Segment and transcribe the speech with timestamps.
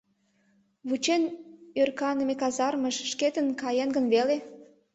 [0.87, 1.23] Вучен
[1.81, 4.37] ӧрканыме казармыш шкетын каен гын веле?»